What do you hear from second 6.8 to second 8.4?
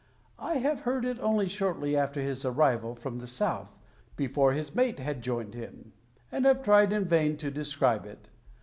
in vain to describe it.